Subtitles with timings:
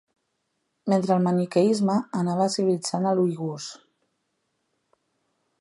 [0.93, 3.71] Mentre el maniqueisme anava civilitzant als uigurs.